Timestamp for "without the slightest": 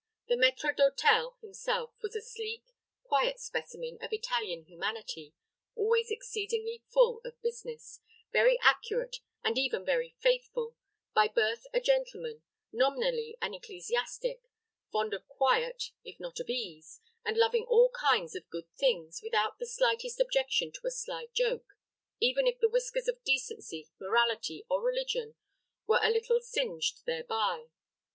19.21-20.19